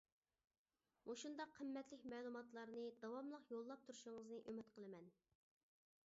[1.09, 5.13] مۇشۇنداق قىممەتلىك مەلۇماتلارنى داۋاملىق يوللاپ تۇرۇشىڭىزنى ئۈمىد قىلىمەن.